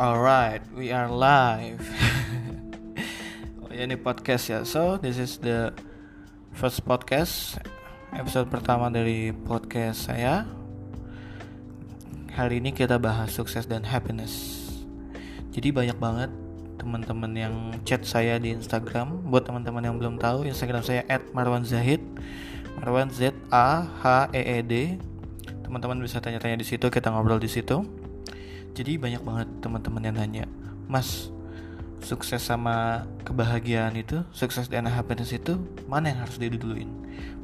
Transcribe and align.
Alright, 0.00 0.64
we 0.72 0.96
are 0.96 1.12
live. 1.12 1.84
oh, 3.60 3.68
ya, 3.68 3.84
ini 3.84 4.00
podcast 4.00 4.48
ya. 4.48 4.64
So, 4.64 4.96
this 4.96 5.20
is 5.20 5.36
the 5.44 5.76
first 6.56 6.88
podcast, 6.88 7.60
episode 8.16 8.48
pertama 8.48 8.88
dari 8.88 9.28
podcast 9.28 10.08
saya. 10.08 10.48
Hari 12.32 12.64
ini 12.64 12.72
kita 12.72 12.96
bahas 12.96 13.36
sukses 13.36 13.68
dan 13.68 13.84
happiness. 13.84 14.64
Jadi 15.52 15.68
banyak 15.68 16.00
banget 16.00 16.32
teman-teman 16.80 17.36
yang 17.36 17.54
chat 17.84 18.00
saya 18.00 18.40
di 18.40 18.56
Instagram. 18.56 19.28
Buat 19.28 19.52
teman-teman 19.52 19.84
yang 19.84 20.00
belum 20.00 20.16
tahu, 20.16 20.48
Instagram 20.48 20.80
saya 20.80 21.04
@marwanzahid. 21.36 22.00
Marwan 22.80 23.12
Z 23.12 23.36
A 23.52 23.84
H 24.00 24.32
E 24.32 24.40
E 24.40 24.58
D. 24.64 24.96
Teman-teman 25.60 26.00
bisa 26.00 26.24
tanya-tanya 26.24 26.56
di 26.56 26.64
situ, 26.64 26.88
kita 26.88 27.12
ngobrol 27.12 27.36
di 27.36 27.52
situ 27.52 27.99
jadi 28.74 28.96
banyak 28.96 29.22
banget 29.22 29.48
teman-teman 29.60 30.02
yang 30.06 30.16
nanya 30.16 30.44
mas 30.90 31.30
sukses 32.00 32.40
sama 32.40 33.04
kebahagiaan 33.22 33.94
itu 33.96 34.24
sukses 34.32 34.66
dan 34.66 34.88
happiness 34.88 35.30
itu 35.36 35.60
mana 35.86 36.10
yang 36.12 36.24
harus 36.24 36.40
diduluin? 36.40 36.88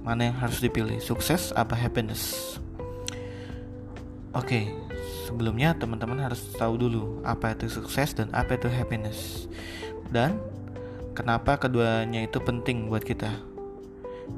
Mana 0.03 0.33
yang 0.33 0.37
harus 0.39 0.59
dipilih 0.62 0.98
sukses 0.98 1.53
apa 1.53 1.77
happiness? 1.77 2.57
Oke 4.33 4.73
sebelumnya 5.29 5.77
teman-teman 5.77 6.23
harus 6.23 6.41
tahu 6.57 6.79
dulu 6.81 7.20
apa 7.27 7.53
itu 7.53 7.69
sukses 7.69 8.17
dan 8.17 8.33
apa 8.33 8.56
itu 8.56 8.69
happiness. 8.70 9.51
Dan 10.09 10.41
kenapa 11.12 11.61
keduanya 11.61 12.25
itu 12.25 12.41
penting 12.41 12.89
buat 12.89 13.05
kita? 13.05 13.31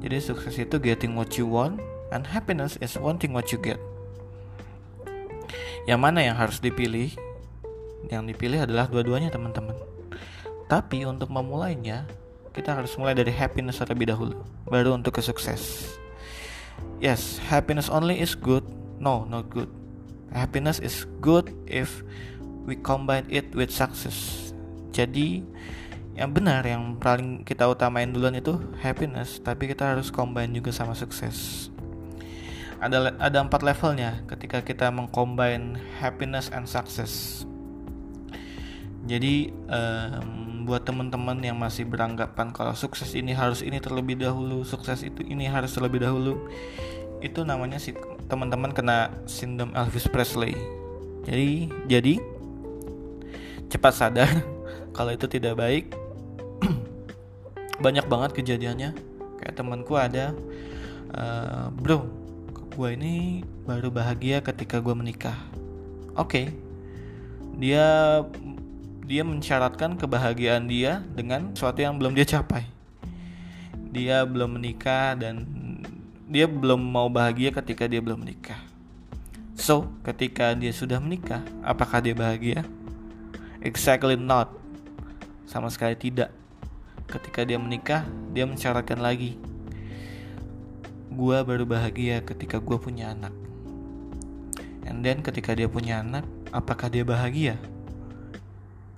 Jadi 0.03 0.17
sukses 0.21 0.53
itu 0.59 0.75
getting 0.77 1.17
what 1.17 1.33
you 1.39 1.49
want 1.49 1.81
and 2.13 2.25
happiness 2.25 2.77
is 2.81 2.93
wanting 2.97 3.33
what 3.33 3.49
you 3.49 3.57
get 3.57 3.81
yang 5.89 5.97
mana 5.97 6.21
yang 6.21 6.37
harus 6.37 6.61
dipilih? 6.61 7.17
Yang 8.13 8.23
dipilih 8.29 8.69
adalah 8.69 8.85
dua-duanya 8.85 9.33
teman-teman. 9.33 9.73
Tapi 10.69 11.01
untuk 11.09 11.33
memulainya, 11.33 12.05
kita 12.53 12.77
harus 12.77 12.93
mulai 12.93 13.17
dari 13.17 13.33
happiness 13.33 13.81
terlebih 13.81 14.13
dahulu, 14.13 14.37
baru 14.69 14.93
untuk 14.93 15.17
ke 15.17 15.21
sukses. 15.25 15.89
Yes, 17.01 17.41
happiness 17.41 17.89
only 17.89 18.21
is 18.21 18.37
good. 18.37 18.61
No, 19.01 19.25
not 19.25 19.49
good. 19.49 19.73
Happiness 20.29 20.77
is 20.77 21.09
good 21.25 21.49
if 21.65 22.05
we 22.69 22.77
combine 22.77 23.25
it 23.25 23.49
with 23.57 23.73
success. 23.73 24.53
Jadi, 24.93 25.41
yang 26.13 26.29
benar 26.37 26.69
yang 26.69 27.01
paling 27.01 27.41
kita 27.41 27.65
utamain 27.65 28.13
duluan 28.13 28.37
itu 28.37 28.61
happiness, 28.77 29.41
tapi 29.41 29.65
kita 29.65 29.97
harus 29.97 30.13
combine 30.13 30.53
juga 30.53 30.69
sama 30.69 30.93
sukses 30.93 31.73
ada 32.79 33.11
ada 33.19 33.37
empat 33.43 33.59
levelnya 33.59 34.23
ketika 34.25 34.63
kita 34.63 34.87
mengcombine 34.87 35.75
happiness 35.99 36.47
and 36.55 36.63
success. 36.65 37.43
Jadi 39.03 39.51
um, 39.67 40.63
buat 40.63 40.87
teman-teman 40.87 41.39
yang 41.43 41.59
masih 41.59 41.83
beranggapan 41.83 42.55
kalau 42.55 42.71
sukses 42.75 43.11
ini 43.15 43.35
harus 43.35 43.59
ini 43.65 43.83
terlebih 43.83 44.15
dahulu 44.15 44.63
sukses 44.63 45.03
itu 45.03 45.25
ini 45.25 45.49
harus 45.49 45.73
terlebih 45.73 46.05
dahulu 46.05 46.37
itu 47.19 47.41
namanya 47.43 47.81
si 47.81 47.91
teman-teman 48.31 48.71
kena 48.71 49.11
sindrom 49.27 49.75
Elvis 49.75 50.07
Presley. 50.07 50.55
Jadi 51.27 51.67
jadi 51.91 52.13
cepat 53.67 53.93
sadar 53.93 54.29
kalau 54.95 55.11
itu 55.11 55.27
tidak 55.27 55.59
baik. 55.59 55.91
Banyak 57.83 58.07
banget 58.07 58.31
kejadiannya. 58.39 58.95
Kayak 59.39 59.55
temanku 59.55 59.95
ada 59.95 60.35
uh, 61.15 61.71
bro 61.71 62.18
gue 62.79 62.95
ini 62.95 63.43
baru 63.67 63.91
bahagia 63.91 64.39
ketika 64.39 64.79
gue 64.79 64.95
menikah. 64.95 65.35
Oke, 66.15 66.23
okay. 66.23 66.45
dia 67.59 67.83
dia 69.03 69.19
mensyaratkan 69.27 69.99
kebahagiaan 69.99 70.63
dia 70.63 71.03
dengan 71.11 71.51
sesuatu 71.51 71.83
yang 71.83 71.99
belum 71.99 72.15
dia 72.15 72.23
capai. 72.23 72.63
Dia 73.91 74.23
belum 74.23 74.55
menikah 74.55 75.11
dan 75.19 75.43
dia 76.31 76.47
belum 76.47 76.79
mau 76.79 77.11
bahagia 77.11 77.51
ketika 77.51 77.83
dia 77.83 77.99
belum 77.99 78.23
menikah. 78.23 78.63
So, 79.59 79.91
ketika 80.07 80.55
dia 80.55 80.71
sudah 80.71 81.03
menikah, 81.03 81.43
apakah 81.59 81.99
dia 81.99 82.15
bahagia? 82.15 82.63
Exactly 83.59 84.15
not. 84.15 84.55
Sama 85.51 85.67
sekali 85.67 85.99
tidak. 85.99 86.31
Ketika 87.11 87.43
dia 87.43 87.59
menikah, 87.59 88.07
dia 88.31 88.47
mensyaratkan 88.47 89.03
lagi 89.03 89.48
gue 91.09 91.37
baru 91.41 91.65
bahagia 91.65 92.21
ketika 92.21 92.61
gue 92.61 92.77
punya 92.77 93.11
anak. 93.13 93.33
And 94.85 95.05
then 95.05 95.21
ketika 95.21 95.53
dia 95.53 95.69
punya 95.69 96.01
anak, 96.01 96.25
apakah 96.49 96.89
dia 96.89 97.05
bahagia? 97.05 97.57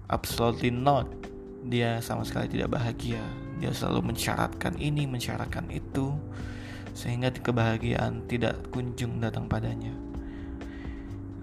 Absolutely 0.08 0.72
not. 0.72 1.08
Dia 1.68 2.00
sama 2.04 2.24
sekali 2.28 2.52
tidak 2.52 2.76
bahagia. 2.76 3.22
Dia 3.60 3.72
selalu 3.72 4.12
mensyaratkan 4.16 4.76
ini, 4.80 5.08
mensyaratkan 5.08 5.68
itu, 5.72 6.16
sehingga 6.96 7.32
kebahagiaan 7.32 8.26
tidak 8.28 8.60
kunjung 8.72 9.20
datang 9.20 9.48
padanya. 9.48 9.94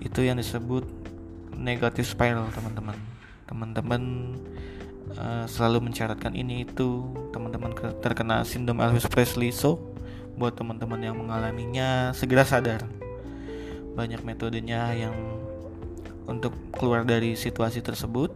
Itu 0.02 0.24
yang 0.24 0.40
disebut 0.40 0.84
negative 1.56 2.06
spiral, 2.06 2.48
teman-teman. 2.54 2.98
Teman-teman 3.48 4.02
uh, 5.16 5.44
selalu 5.48 5.90
mensyaratkan 5.90 6.34
ini 6.36 6.66
itu, 6.66 7.08
teman-teman 7.32 7.72
terkena 8.00 8.42
sindrom 8.42 8.82
Elvis 8.82 9.08
Presley. 9.08 9.54
So, 9.54 9.94
buat 10.38 10.54
teman-teman 10.54 11.02
yang 11.02 11.18
mengalaminya 11.18 12.14
segera 12.14 12.46
sadar. 12.46 12.86
Banyak 13.98 14.22
metodenya 14.22 14.94
yang 14.94 15.12
untuk 16.30 16.54
keluar 16.70 17.02
dari 17.02 17.34
situasi 17.34 17.82
tersebut. 17.82 18.30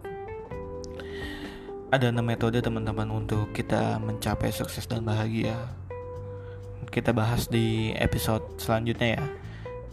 Ada 1.92 2.10
enam 2.10 2.24
metode 2.24 2.58
teman-teman 2.58 3.06
untuk 3.12 3.54
kita 3.54 4.00
mencapai 4.02 4.50
sukses 4.50 4.88
dan 4.90 5.06
bahagia. 5.06 5.54
Kita 6.90 7.14
bahas 7.14 7.46
di 7.46 7.94
episode 7.94 8.42
selanjutnya 8.58 9.20
ya. 9.20 9.24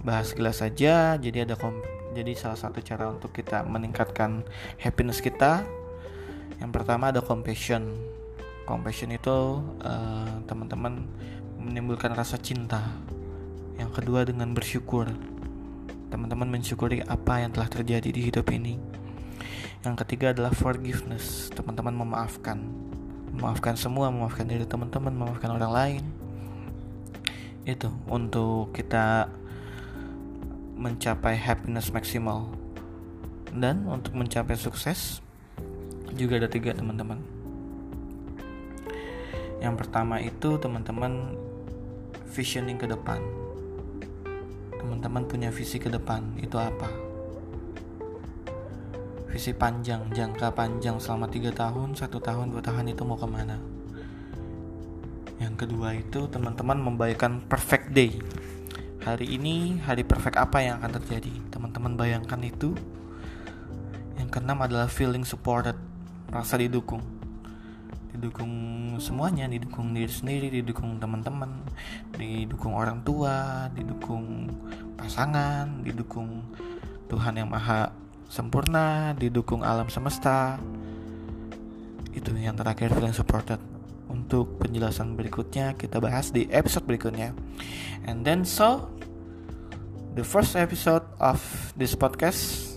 Bahas 0.02 0.31
gelas 0.31 0.64
saja 0.64 1.20
jadi 1.20 1.44
ada 1.44 1.59
kom 1.59 1.76
jadi 2.16 2.34
salah 2.34 2.58
satu 2.58 2.81
cara 2.81 3.12
untuk 3.12 3.30
kita 3.36 3.68
meningkatkan 3.68 4.41
happiness 4.81 5.22
kita. 5.22 5.68
Yang 6.58 6.72
pertama 6.72 7.12
ada 7.12 7.22
compassion. 7.22 7.94
Compassion 8.64 9.12
itu 9.12 9.59
uh, 9.84 10.34
teman-teman 10.47 11.03
menimbulkan 11.59 12.16
rasa 12.16 12.40
cinta. 12.40 12.96
Yang 13.75 14.02
kedua 14.02 14.24
dengan 14.24 14.56
bersyukur. 14.56 15.12
Teman-teman 16.09 16.50
mensyukuri 16.50 17.06
apa 17.06 17.44
yang 17.44 17.53
telah 17.53 17.70
terjadi 17.70 18.09
di 18.09 18.22
hidup 18.25 18.50
ini. 18.50 18.80
Yang 19.84 19.96
ketiga 20.03 20.31
adalah 20.31 20.56
forgiveness. 20.56 21.52
Teman-teman 21.53 21.94
memaafkan. 21.94 22.59
Memaafkan 23.36 23.75
semua, 23.78 24.09
memaafkan 24.09 24.47
diri 24.47 24.66
teman-teman, 24.66 25.14
memaafkan 25.14 25.52
orang 25.53 25.72
lain. 25.72 26.03
Itu 27.68 27.94
untuk 28.09 28.74
kita 28.74 29.30
mencapai 30.80 31.36
happiness 31.38 31.91
maksimal. 31.91 32.50
Dan 33.52 33.86
untuk 33.86 34.16
mencapai 34.16 34.56
sukses 34.56 35.22
juga 36.16 36.41
ada 36.41 36.50
tiga 36.50 36.74
teman-teman. 36.74 37.20
Yang 39.59 39.76
pertama 39.76 40.24
itu 40.24 40.56
teman-teman 40.56 41.36
visioning 42.29 42.78
ke 42.78 42.85
depan. 42.85 43.17
Teman-teman 44.78 45.25
punya 45.25 45.50
visi 45.50 45.81
ke 45.81 45.90
depan 45.90 46.38
itu 46.40 46.56
apa? 46.56 46.88
Visi 49.29 49.53
panjang 49.53 50.09
jangka 50.13 50.53
panjang 50.53 50.97
selama 50.97 51.29
tiga 51.29 51.50
tahun 51.53 51.94
satu 51.94 52.17
tahun 52.22 52.53
dua 52.53 52.62
tahun 52.62 52.94
itu 52.94 53.01
mau 53.06 53.17
ke 53.17 53.28
mana? 53.29 53.57
Yang 55.41 55.56
kedua 55.66 55.95
itu 55.97 56.29
teman-teman 56.29 56.78
membayangkan 56.79 57.45
perfect 57.50 57.91
day. 57.94 58.13
Hari 59.06 59.25
ini 59.25 59.79
hari 59.82 60.05
perfect 60.05 60.37
apa 60.37 60.61
yang 60.61 60.82
akan 60.82 61.02
terjadi? 61.02 61.34
Teman-teman 61.49 61.97
bayangkan 61.97 62.40
itu. 62.46 62.75
Yang 64.20 64.29
keenam 64.37 64.59
adalah 64.59 64.91
feeling 64.91 65.23
supported 65.23 65.78
rasa 66.29 66.61
didukung 66.61 67.19
didukung 68.09 68.53
semuanya 68.97 69.46
didukung 69.46 69.94
diri 69.94 70.09
sendiri 70.09 70.50
didukung 70.50 70.97
teman-teman 70.97 71.61
didukung 72.17 72.73
orang 72.73 73.06
tua 73.06 73.70
didukung 73.72 74.50
pasangan 74.97 75.85
didukung 75.85 76.41
Tuhan 77.09 77.41
yang 77.41 77.50
maha 77.50 77.90
sempurna 78.29 79.17
didukung 79.17 79.66
alam 79.66 79.90
semesta. 79.90 80.61
Itu 82.14 82.32
yang 82.38 82.56
terakhir 82.56 82.94
feeling 82.94 83.17
supported. 83.17 83.58
Untuk 84.09 84.61
penjelasan 84.61 85.17
berikutnya 85.17 85.73
kita 85.78 85.97
bahas 85.97 86.29
di 86.29 86.46
episode 86.53 86.85
berikutnya. 86.85 87.34
And 88.06 88.22
then 88.22 88.46
so 88.46 88.90
the 90.14 90.26
first 90.26 90.53
episode 90.53 91.06
of 91.17 91.41
this 91.73 91.97
podcast 91.97 92.69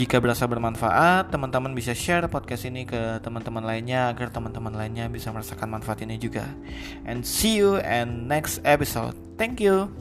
jika 0.00 0.16
berasa 0.16 0.48
bermanfaat, 0.48 1.28
teman-teman 1.28 1.76
bisa 1.76 1.92
share 1.92 2.24
podcast 2.32 2.64
ini 2.64 2.88
ke 2.88 3.20
teman-teman 3.20 3.60
lainnya 3.60 4.08
agar 4.08 4.32
teman-teman 4.32 4.72
lainnya 4.72 5.04
bisa 5.12 5.28
merasakan 5.28 5.76
manfaat 5.76 6.00
ini 6.00 6.16
juga. 6.16 6.48
And 7.04 7.20
see 7.20 7.60
you 7.60 7.76
in 7.84 8.24
next 8.24 8.64
episode. 8.64 9.12
Thank 9.36 9.60
you. 9.60 9.92